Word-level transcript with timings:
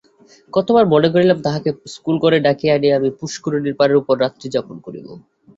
কতবার 0.53 0.85
মনে 0.93 1.07
করিলাম, 1.13 1.37
তাহাকে 1.43 1.69
স্কুলঘরে 1.95 2.37
ডাকিয়া 2.45 2.73
আনিয়া 2.75 2.97
আমি 2.99 3.09
পুষ্করিণীর 3.19 3.75
পাড়ের 3.79 3.99
উপর 4.01 4.15
রাত্রিযাপন 4.19 4.75
করিব। 4.85 5.07